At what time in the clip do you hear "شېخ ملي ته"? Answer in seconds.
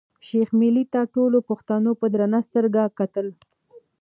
0.27-1.01